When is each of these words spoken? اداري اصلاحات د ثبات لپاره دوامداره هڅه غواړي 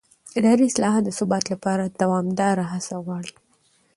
اداري 0.39 0.63
اصلاحات 0.69 1.03
د 1.05 1.09
ثبات 1.19 1.43
لپاره 1.53 1.83
دوامداره 2.01 2.63
هڅه 2.73 2.95
غواړي 3.05 3.33